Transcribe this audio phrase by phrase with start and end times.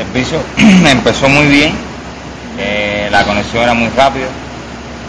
[0.00, 0.40] El servicio
[0.88, 1.72] empezó muy bien,
[2.56, 4.28] eh, la conexión era muy rápida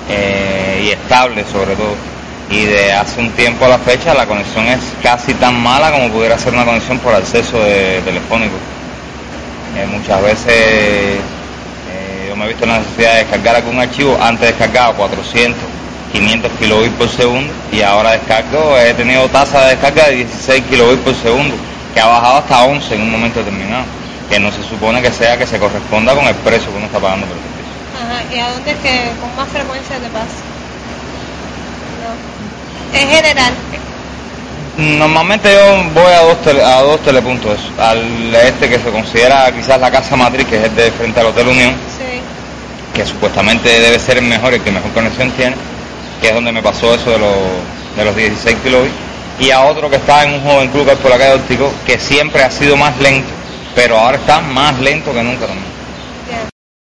[0.10, 1.94] eh, y estable sobre todo.
[2.50, 6.10] Y de hace un tiempo a la fecha la conexión es casi tan mala como
[6.10, 7.60] pudiera ser una conexión por acceso
[8.04, 8.56] telefónico.
[9.78, 11.20] Eh, muchas veces
[12.28, 15.56] yo me he visto la necesidad de descargar algún archivo, antes descargaba 400,
[16.14, 21.04] 500 kilobits por segundo y ahora descargo, he tenido tasa de descarga de 16 kilobits
[21.04, 21.54] por segundo,
[21.94, 25.38] que ha bajado hasta 11 en un momento determinado que no se supone que sea
[25.38, 27.60] que se corresponda con el precio que uno está pagando por el servicio.
[27.98, 30.40] Ajá, ¿y a dónde es que con más frecuencia te pasa?
[32.00, 33.00] No.
[33.00, 33.54] En general.
[34.78, 39.92] Normalmente yo voy a dos, a dos telepuntos, al este que se considera quizás la
[39.92, 42.22] casa matriz, que es el de frente al Hotel Unión, sí.
[42.94, 45.56] que supuestamente debe ser el mejor, el que mejor conexión tiene,
[46.22, 47.36] que es donde me pasó eso de los,
[47.98, 48.94] de los 16 kilobits,
[49.42, 52.44] y a otro que está en un joven club por la calle Óptico, que siempre
[52.44, 53.39] ha sido más lento
[53.76, 55.79] pero ahora está más lento que nunca también.